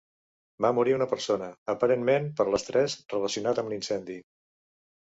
[0.65, 4.23] Va morir una persona, aparentment per l'estrès relacionat amb l'incendi.